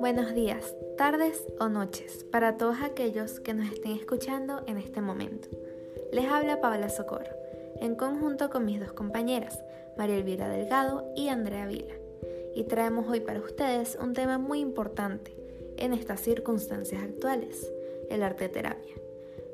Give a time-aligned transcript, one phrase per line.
[0.00, 5.48] Buenos días, tardes o noches para todos aquellos que nos estén escuchando en este momento.
[6.12, 7.30] Les habla Paola Socorro,
[7.76, 9.62] en conjunto con mis dos compañeras,
[9.96, 11.94] María Elvira Delgado y Andrea Vila.
[12.56, 15.36] Y traemos hoy para ustedes un tema muy importante
[15.76, 17.70] en estas circunstancias actuales,
[18.10, 18.94] el arte terapia.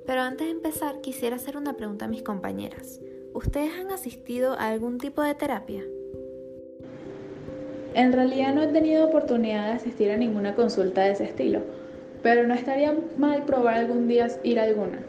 [0.06, 3.00] Pero antes de empezar quisiera hacer una pregunta a mis compañeras.
[3.34, 5.82] ¿Ustedes han asistido a algún tipo de terapia?
[7.92, 11.60] En realidad no he tenido oportunidad de asistir a ninguna consulta de ese estilo,
[12.22, 15.00] pero no estaría mal probar algún día ir a alguna.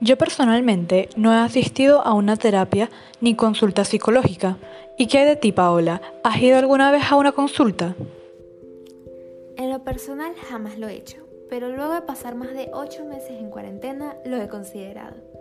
[0.00, 4.56] Yo personalmente no he asistido a una terapia ni consulta psicológica.
[4.96, 6.00] ¿Y qué hay de ti, Paola?
[6.22, 7.96] ¿Has ido alguna vez a una consulta?
[9.56, 13.32] En lo personal jamás lo he hecho, pero luego de pasar más de 8 meses
[13.32, 15.33] en cuarentena lo he considerado.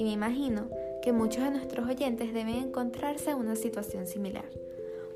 [0.00, 0.70] Y me imagino
[1.02, 4.46] que muchos de nuestros oyentes deben encontrarse en una situación similar,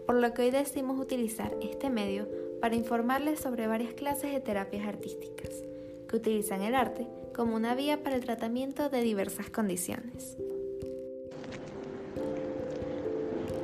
[0.05, 2.29] por lo que hoy decidimos utilizar este medio
[2.61, 5.65] para informarles sobre varias clases de terapias artísticas,
[6.07, 10.37] que utilizan el arte como una vía para el tratamiento de diversas condiciones.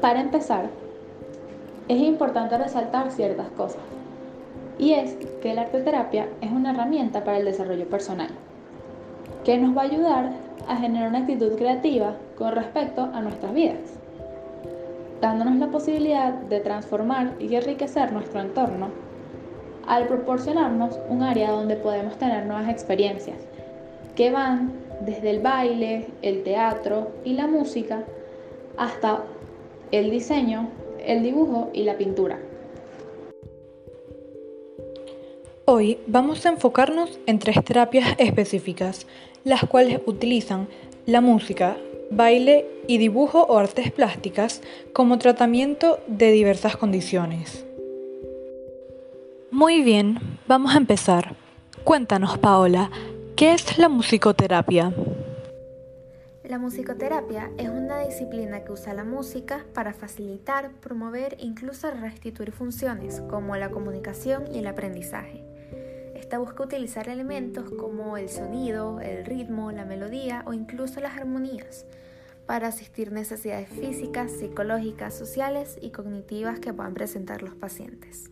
[0.01, 0.71] Para empezar,
[1.89, 3.83] es importante resaltar ciertas cosas,
[4.79, 8.31] y es que la arte terapia es una herramienta para el desarrollo personal,
[9.45, 13.99] que nos va a ayudar a generar una actitud creativa con respecto a nuestras vidas,
[15.21, 18.89] dándonos la posibilidad de transformar y enriquecer nuestro entorno
[19.87, 23.39] al proporcionarnos un área donde podemos tener nuevas experiencias
[24.15, 28.05] que van desde el baile, el teatro y la música
[28.77, 29.25] hasta
[29.91, 30.69] el diseño,
[31.05, 32.39] el dibujo y la pintura.
[35.65, 39.07] Hoy vamos a enfocarnos en tres terapias específicas,
[39.45, 40.69] las cuales utilizan
[41.07, 41.77] la música,
[42.11, 47.65] baile y dibujo o artes plásticas como tratamiento de diversas condiciones.
[49.51, 51.35] Muy bien, vamos a empezar.
[51.85, 52.91] Cuéntanos, Paola,
[53.41, 54.93] ¿Qué es la musicoterapia?
[56.45, 62.53] La musicoterapia es una disciplina que usa la música para facilitar, promover e incluso restituir
[62.53, 65.50] funciones como la comunicación y el aprendizaje.
[66.21, 71.87] Esta busca utilizar elementos como el sonido, el ritmo, la melodía o incluso las armonías
[72.47, 78.31] para asistir necesidades físicas, psicológicas, sociales y cognitivas que puedan presentar los pacientes.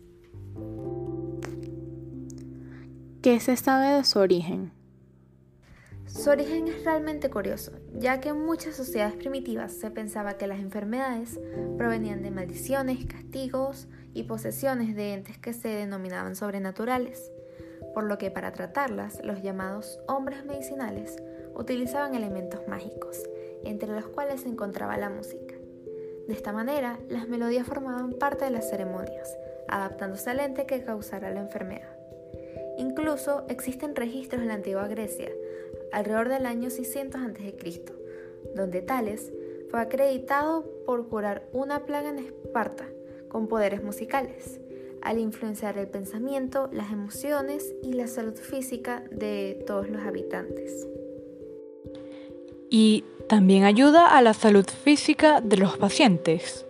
[3.23, 4.71] ¿Qué se sabe de su origen?
[6.05, 10.59] Su origen es realmente curioso, ya que en muchas sociedades primitivas se pensaba que las
[10.59, 11.39] enfermedades
[11.75, 17.31] provenían de maldiciones, castigos y posesiones de entes que se denominaban sobrenaturales,
[17.93, 21.17] por lo que para tratarlas los llamados hombres medicinales
[21.55, 23.21] utilizaban elementos mágicos,
[23.63, 25.55] entre los cuales se encontraba la música.
[26.27, 29.35] De esta manera, las melodías formaban parte de las ceremonias,
[29.67, 31.89] adaptándose al ente que causara la enfermedad.
[32.77, 35.29] Incluso existen registros en la antigua Grecia
[35.91, 37.83] alrededor del año 600 a.C.,
[38.55, 39.33] donde Tales
[39.69, 42.85] fue acreditado por curar una plaga en Esparta
[43.27, 44.59] con poderes musicales,
[45.01, 50.87] al influenciar el pensamiento, las emociones y la salud física de todos los habitantes.
[52.69, 56.65] Y también ayuda a la salud física de los pacientes.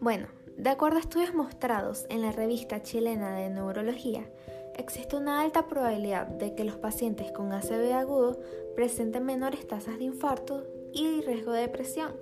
[0.00, 4.30] Bueno, de acuerdo a estudios mostrados en la revista chilena de neurología,
[4.76, 8.40] existe una alta probabilidad de que los pacientes con ACV agudo
[8.74, 12.12] presenten menores tasas de infarto y riesgo de depresión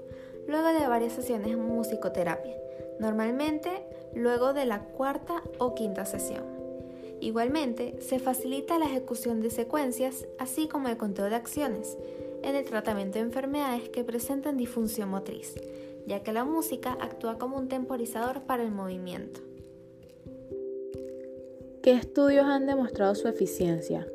[0.47, 2.57] luego de varias sesiones de musicoterapia,
[2.99, 3.71] normalmente
[4.15, 6.45] luego de la cuarta o quinta sesión.
[7.21, 11.97] Igualmente, se facilita la ejecución de secuencias, así como el conteo de acciones,
[12.43, 15.55] en el tratamiento de enfermedades que presentan disfunción motriz,
[16.07, 19.41] ya que la música actúa como un temporizador para el movimiento.
[21.83, 24.07] ¿Qué estudios han demostrado su eficiencia?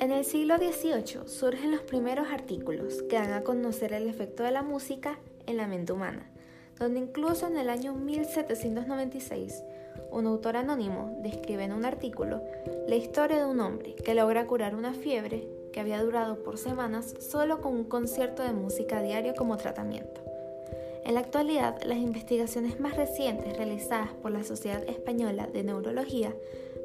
[0.00, 4.52] En el siglo XVIII surgen los primeros artículos que dan a conocer el efecto de
[4.52, 6.30] la música en la mente humana,
[6.78, 9.64] donde incluso en el año 1796
[10.10, 12.42] un autor anónimo describe en un artículo
[12.86, 17.14] la historia de un hombre que logra curar una fiebre que había durado por semanas
[17.20, 20.22] solo con un concierto de música diario como tratamiento.
[21.04, 26.34] En la actualidad, las investigaciones más recientes realizadas por la Sociedad Española de Neurología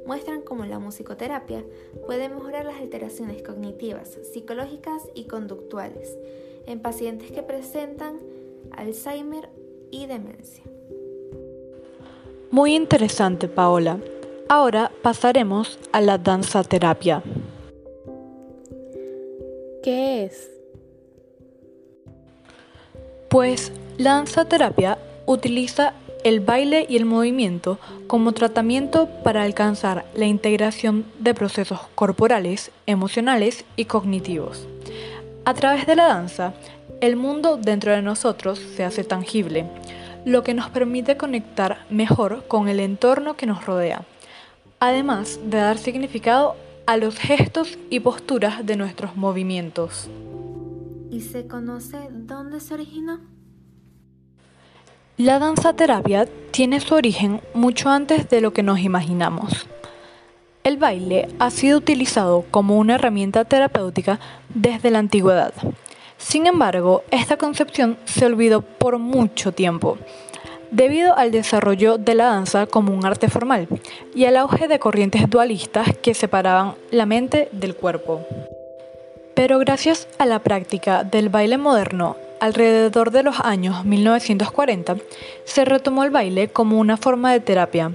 [0.05, 1.63] muestran cómo la musicoterapia
[2.05, 6.17] puede mejorar las alteraciones cognitivas, psicológicas y conductuales
[6.67, 8.19] en pacientes que presentan
[8.71, 9.49] Alzheimer
[9.93, 10.63] y demencia.
[12.49, 13.99] Muy interesante, Paola.
[14.49, 17.21] Ahora pasaremos a la danza terapia.
[19.83, 20.49] ¿Qué es?
[23.29, 24.97] Pues la danza terapia
[25.27, 25.93] utiliza
[26.23, 33.65] el baile y el movimiento como tratamiento para alcanzar la integración de procesos corporales, emocionales
[33.75, 34.67] y cognitivos.
[35.45, 36.53] A través de la danza,
[37.01, 39.65] el mundo dentro de nosotros se hace tangible,
[40.25, 44.03] lo que nos permite conectar mejor con el entorno que nos rodea,
[44.79, 46.55] además de dar significado
[46.85, 50.09] a los gestos y posturas de nuestros movimientos.
[51.09, 53.19] ¿Y se conoce dónde se originó?
[55.17, 59.67] La danza terapia tiene su origen mucho antes de lo que nos imaginamos.
[60.63, 64.19] El baile ha sido utilizado como una herramienta terapéutica
[64.55, 65.53] desde la antigüedad.
[66.17, 69.97] Sin embargo, esta concepción se olvidó por mucho tiempo,
[70.71, 73.67] debido al desarrollo de la danza como un arte formal
[74.15, 78.25] y al auge de corrientes dualistas que separaban la mente del cuerpo.
[79.35, 84.97] Pero gracias a la práctica del baile moderno alrededor de los años 1940,
[85.45, 87.93] se retomó el baile como una forma de terapia,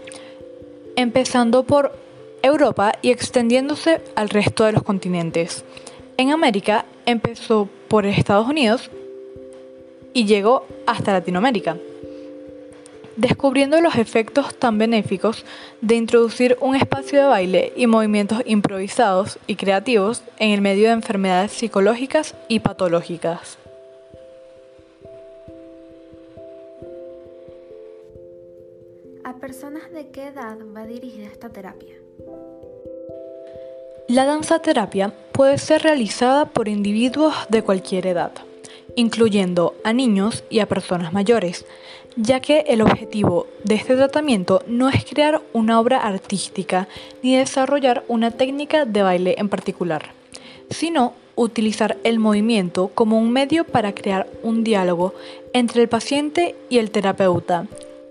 [0.96, 1.92] empezando por
[2.42, 5.64] Europa y extendiéndose al resto de los continentes.
[6.16, 8.90] En América empezó por Estados Unidos
[10.12, 11.76] y llegó hasta Latinoamérica,
[13.16, 15.44] descubriendo los efectos tan benéficos
[15.80, 20.94] de introducir un espacio de baile y movimientos improvisados y creativos en el medio de
[20.94, 23.58] enfermedades psicológicas y patológicas.
[29.24, 31.94] ¿A personas de qué edad va dirigida esta terapia?
[34.08, 38.32] La danza terapia puede ser realizada por individuos de cualquier edad,
[38.96, 41.66] incluyendo a niños y a personas mayores,
[42.16, 46.88] ya que el objetivo de este tratamiento no es crear una obra artística
[47.22, 50.06] ni desarrollar una técnica de baile en particular,
[50.70, 55.12] sino utilizar el movimiento como un medio para crear un diálogo
[55.52, 57.66] entre el paciente y el terapeuta,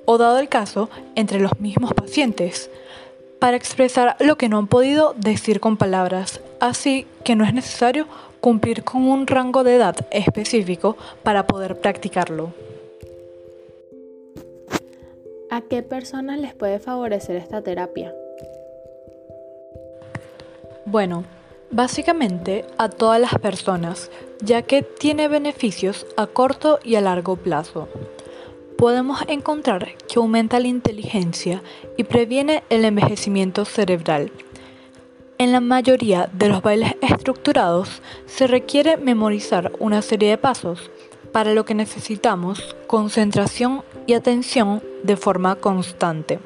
[0.05, 2.69] o dado el caso, entre los mismos pacientes,
[3.39, 8.07] para expresar lo que no han podido decir con palabras, así que no es necesario
[8.41, 12.53] cumplir con un rango de edad específico para poder practicarlo.
[15.49, 18.13] ¿A qué personas les puede favorecer esta terapia?
[20.85, 21.23] Bueno,
[21.71, 24.11] básicamente a todas las personas,
[24.41, 27.87] ya que tiene beneficios a corto y a largo plazo
[28.77, 31.63] podemos encontrar que aumenta la inteligencia
[31.97, 34.31] y previene el envejecimiento cerebral.
[35.39, 40.89] En la mayoría de los bailes estructurados se requiere memorizar una serie de pasos,
[41.31, 46.39] para lo que necesitamos concentración y atención de forma constante.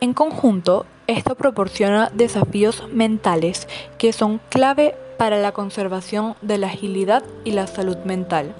[0.00, 3.68] En conjunto, esto proporciona desafíos mentales
[3.98, 8.54] que son clave para la conservación de la agilidad y la salud mental,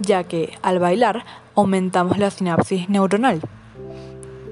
[0.00, 1.24] ya que al bailar
[1.58, 3.40] aumentamos la sinapsis neuronal.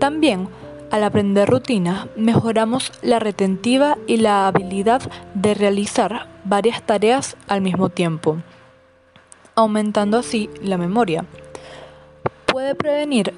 [0.01, 0.49] También,
[0.91, 5.03] al aprender rutinas, mejoramos la retentiva y la habilidad
[5.35, 8.39] de realizar varias tareas al mismo tiempo,
[9.55, 11.25] aumentando así la memoria.
[12.45, 13.33] Puede prevenir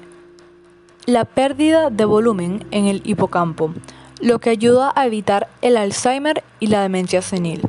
[1.05, 3.71] la pérdida de volumen en el hipocampo,
[4.19, 7.61] lo que ayuda a evitar el Alzheimer y la demencia senil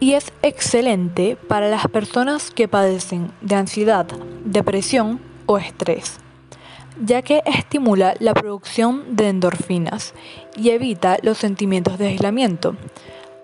[0.00, 4.06] y es excelente para las personas que padecen de ansiedad,
[4.44, 6.18] depresión o estrés,
[7.02, 10.14] ya que estimula la producción de endorfinas
[10.56, 12.76] y evita los sentimientos de aislamiento.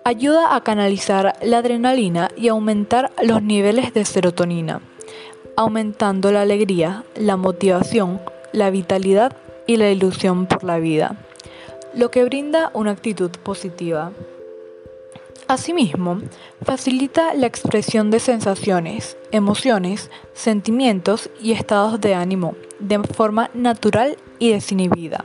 [0.05, 4.81] Ayuda a canalizar la adrenalina y aumentar los niveles de serotonina,
[5.55, 8.19] aumentando la alegría, la motivación,
[8.51, 9.35] la vitalidad
[9.65, 11.15] y la ilusión por la vida,
[11.95, 14.11] lo que brinda una actitud positiva.
[15.53, 16.19] Asimismo,
[16.63, 24.49] facilita la expresión de sensaciones, emociones, sentimientos y estados de ánimo de forma natural y
[24.49, 25.23] desinhibida.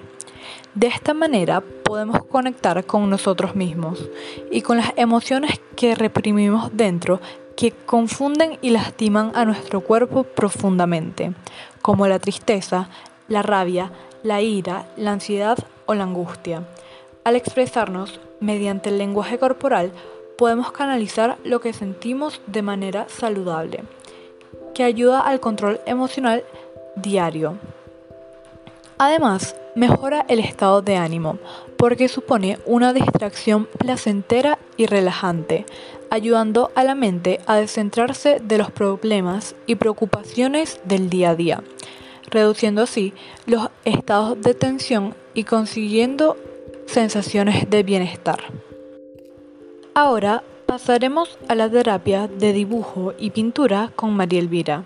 [0.74, 4.06] De esta manera podemos conectar con nosotros mismos
[4.50, 7.22] y con las emociones que reprimimos dentro
[7.56, 11.32] que confunden y lastiman a nuestro cuerpo profundamente,
[11.80, 12.90] como la tristeza,
[13.28, 13.92] la rabia,
[14.22, 15.56] la ira, la ansiedad
[15.86, 16.68] o la angustia.
[17.24, 19.92] Al expresarnos mediante el lenguaje corporal,
[20.38, 23.82] podemos canalizar lo que sentimos de manera saludable,
[24.72, 26.44] que ayuda al control emocional
[26.94, 27.58] diario.
[28.98, 31.38] Además, mejora el estado de ánimo,
[31.76, 35.66] porque supone una distracción placentera y relajante,
[36.10, 41.62] ayudando a la mente a descentrarse de los problemas y preocupaciones del día a día,
[42.30, 43.12] reduciendo así
[43.46, 46.36] los estados de tensión y consiguiendo
[46.86, 48.67] sensaciones de bienestar.
[50.00, 54.84] Ahora pasaremos a la terapia de dibujo y pintura con María Elvira.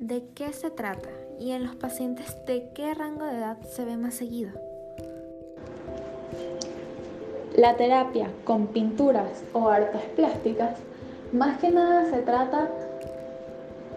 [0.00, 1.10] ¿de qué se trata?
[1.38, 4.52] Y en los pacientes, ¿de qué rango de edad se ve más seguido?
[7.58, 10.78] La terapia con pinturas o artes plásticas,
[11.34, 12.70] más que nada se trata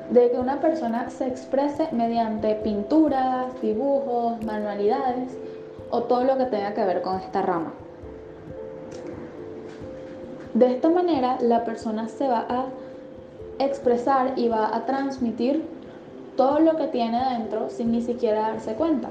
[0.10, 5.32] de que una persona se exprese mediante pinturas, dibujos, manualidades
[5.92, 7.72] o todo lo que tenga que ver con esta rama.
[10.54, 12.66] De esta manera la persona se va a
[13.60, 15.64] expresar y va a transmitir
[16.36, 19.10] todo lo que tiene dentro sin ni siquiera darse cuenta,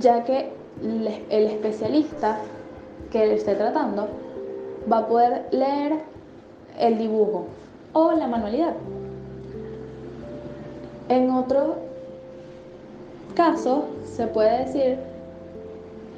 [0.00, 0.52] ya que
[0.82, 2.38] el especialista
[3.10, 4.08] que le esté tratando
[4.90, 5.94] va a poder leer
[6.78, 7.46] el dibujo
[7.92, 8.74] o la manualidad.
[11.08, 11.76] En otro
[13.34, 14.98] caso, se puede decir,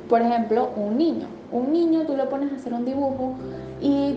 [0.09, 1.27] por ejemplo, un niño.
[1.53, 3.35] Un niño tú lo pones a hacer un dibujo
[3.81, 4.17] y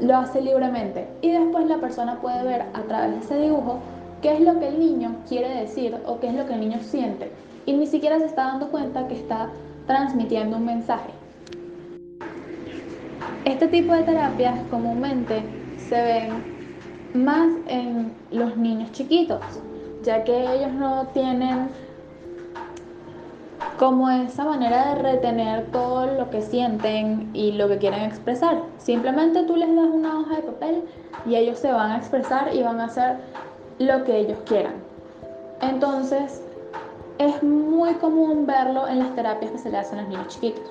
[0.00, 1.08] lo hace libremente.
[1.22, 3.78] Y después la persona puede ver a través de ese dibujo
[4.22, 6.78] qué es lo que el niño quiere decir o qué es lo que el niño
[6.80, 7.30] siente.
[7.66, 9.50] Y ni siquiera se está dando cuenta que está
[9.86, 11.10] transmitiendo un mensaje.
[13.44, 15.42] Este tipo de terapias comúnmente
[15.88, 16.54] se ven
[17.14, 19.40] más en los niños chiquitos,
[20.02, 21.68] ya que ellos no tienen
[23.78, 28.62] como esa manera de retener todo lo que sienten y lo que quieren expresar.
[28.78, 30.84] Simplemente tú les das una hoja de papel
[31.26, 33.16] y ellos se van a expresar y van a hacer
[33.78, 34.74] lo que ellos quieran.
[35.60, 36.42] Entonces,
[37.18, 40.64] es muy común verlo en las terapias que se le hacen a los niños chiquitos.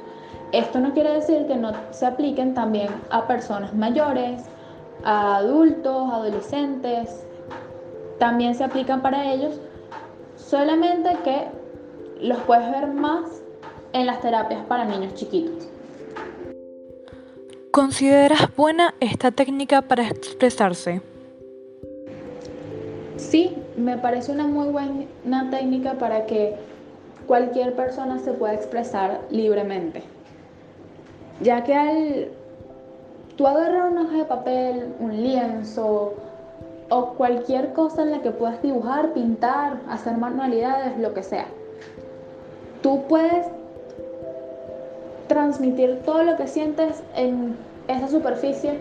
[0.51, 4.43] Esto no quiere decir que no se apliquen también a personas mayores,
[5.03, 7.25] a adultos, adolescentes.
[8.19, 9.59] También se aplican para ellos,
[10.35, 11.62] solamente que
[12.23, 13.41] los puedes ver más
[13.91, 15.67] en las terapias para niños chiquitos.
[17.71, 21.01] ¿Consideras buena esta técnica para expresarse?
[23.17, 26.55] Sí, me parece una muy buena técnica para que
[27.27, 30.03] cualquier persona se pueda expresar libremente.
[31.41, 32.27] Ya que al
[33.35, 36.13] tú agarrar una hoja de papel, un lienzo
[36.89, 41.47] o cualquier cosa en la que puedas dibujar, pintar, hacer manualidades, lo que sea,
[42.83, 43.47] tú puedes
[45.27, 47.55] transmitir todo lo que sientes en
[47.87, 48.77] esa superficie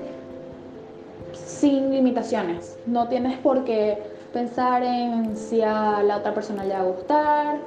[1.33, 2.77] sin limitaciones.
[2.87, 3.99] No tienes por qué
[4.35, 7.59] pensar en si a la otra persona le va a gustar,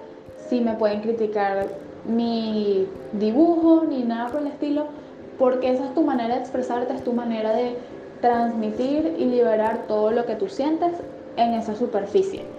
[0.50, 1.68] si me pueden criticar
[2.06, 4.86] mi dibujo, ni nada por el estilo,
[5.40, 7.78] porque esa es tu manera de expresarte, es tu manera de
[8.22, 10.94] transmitir y liberar todo lo que tú sientes
[11.38, 12.55] en esa superficie.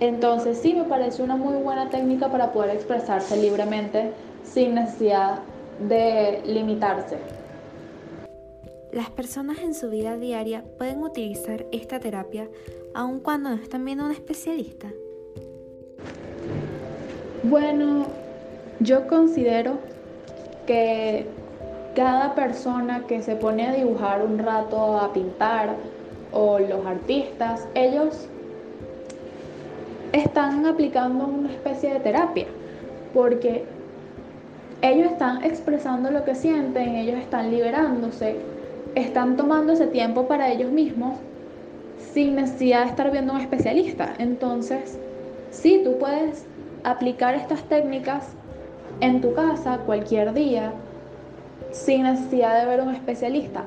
[0.00, 5.40] Entonces sí me parece una muy buena técnica para poder expresarse libremente sin necesidad
[5.88, 7.18] de limitarse.
[8.92, 12.48] Las personas en su vida diaria pueden utilizar esta terapia
[12.94, 14.88] aun cuando no están viendo a un especialista.
[17.42, 18.06] Bueno,
[18.80, 19.78] yo considero
[20.66, 21.26] que
[21.94, 25.74] cada persona que se pone a dibujar un rato, a pintar,
[26.32, 28.28] o los artistas, ellos
[30.14, 32.46] están aplicando una especie de terapia,
[33.12, 33.64] porque
[34.80, 38.36] ellos están expresando lo que sienten, ellos están liberándose,
[38.94, 41.18] están tomando ese tiempo para ellos mismos
[42.12, 44.14] sin necesidad de estar viendo a un especialista.
[44.18, 44.98] Entonces,
[45.50, 46.46] sí, tú puedes
[46.84, 48.28] aplicar estas técnicas
[49.00, 50.72] en tu casa cualquier día
[51.72, 53.64] sin necesidad de ver a un especialista.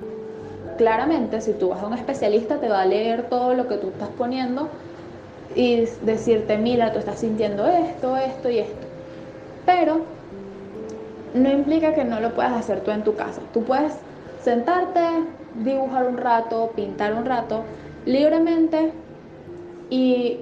[0.78, 3.88] Claramente, si tú vas a un especialista, te va a leer todo lo que tú
[3.88, 4.70] estás poniendo
[5.56, 8.88] y decirte, mira, tú estás sintiendo esto, esto y esto.
[9.66, 10.02] Pero
[11.34, 13.42] no implica que no lo puedas hacer tú en tu casa.
[13.54, 13.94] Tú puedes
[14.42, 15.02] sentarte,
[15.64, 17.64] dibujar un rato, pintar un rato
[18.06, 18.92] libremente
[19.90, 20.40] y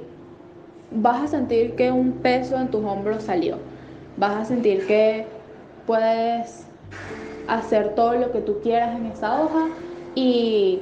[0.91, 3.57] vas a sentir que un peso en tus hombros salió.
[4.17, 5.25] Vas a sentir que
[5.85, 6.65] puedes
[7.47, 9.67] hacer todo lo que tú quieras en esa hoja
[10.15, 10.81] y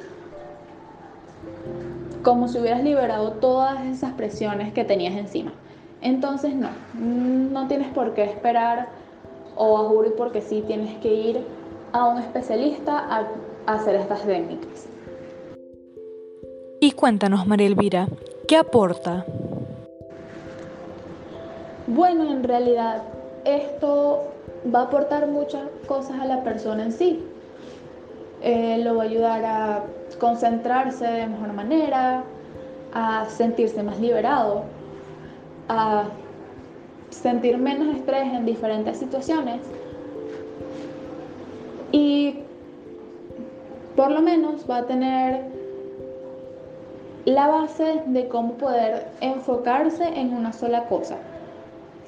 [2.24, 5.52] como si hubieras liberado todas esas presiones que tenías encima.
[6.02, 8.88] Entonces no, no tienes por qué esperar
[9.56, 11.42] o a juro porque sí tienes que ir
[11.92, 13.28] a un especialista a,
[13.66, 14.88] hacer estas técnicas.
[16.82, 18.08] Y cuéntanos, María Elvira,
[18.48, 19.26] ¿qué aporta?
[21.88, 23.04] Bueno, en realidad
[23.46, 24.24] esto
[24.74, 27.24] va a aportar muchas cosas a la persona en sí.
[28.42, 29.84] Eh, lo va a ayudar a
[30.24, 32.24] concentrarse de mejor manera,
[32.94, 34.64] a sentirse más liberado,
[35.68, 36.06] a
[37.10, 39.60] sentir menos estrés en diferentes situaciones
[41.92, 42.40] y
[43.98, 45.42] por lo menos va a tener
[47.26, 51.18] la base de cómo poder enfocarse en una sola cosa,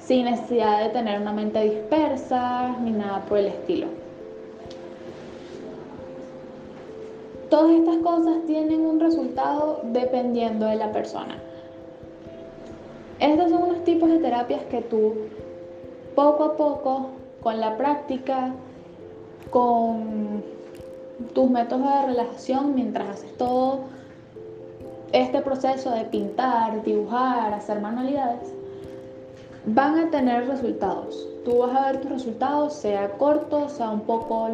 [0.00, 4.05] sin necesidad de tener una mente dispersa ni nada por el estilo.
[7.56, 11.38] Todas estas cosas tienen un resultado dependiendo de la persona.
[13.18, 15.14] Estos son unos tipos de terapias que tú
[16.14, 17.06] poco a poco,
[17.40, 18.52] con la práctica,
[19.48, 20.44] con
[21.32, 23.84] tus métodos de relajación, mientras haces todo
[25.12, 28.52] este proceso de pintar, dibujar, hacer manualidades,
[29.64, 31.26] van a tener resultados.
[31.46, 34.50] Tú vas a ver tus resultados, sea corto, sea un poco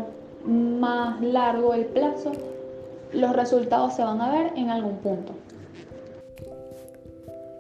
[0.47, 2.31] más largo el plazo,
[3.13, 5.35] los resultados se van a ver en algún punto.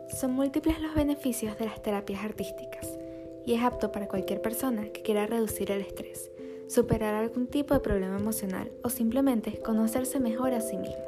[0.08, 2.98] Son múltiples los beneficios de las terapias artísticas
[3.44, 6.30] y es apto para cualquier persona que quiera reducir el estrés,
[6.68, 11.04] superar algún tipo de problema emocional o simplemente conocerse mejor a sí mismo.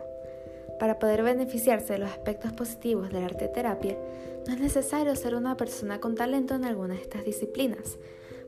[0.79, 3.97] Para poder beneficiarse de los aspectos positivos de la arte terapia,
[4.47, 7.99] no es necesario ser una persona con talento en alguna de estas disciplinas.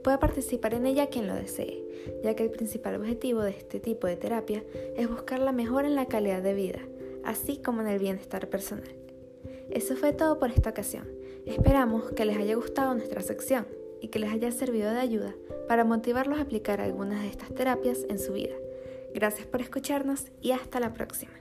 [0.06, 1.82] Puede participar en ella quien lo desee,
[2.22, 4.62] ya que el principal objetivo de este tipo de terapia
[4.96, 6.78] es buscar la mejora en la calidad de vida,
[7.24, 8.88] así como en el bienestar personal.
[9.68, 11.08] Eso fue todo por esta ocasión.
[11.44, 13.66] Esperamos que les haya gustado nuestra sección
[14.00, 15.34] y que les haya servido de ayuda
[15.66, 18.54] para motivarlos a aplicar algunas de estas terapias en su vida.
[19.12, 21.32] Gracias por escucharnos y hasta la próxima.